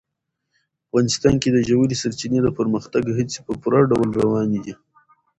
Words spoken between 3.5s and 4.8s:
پوره ډول روانې دي.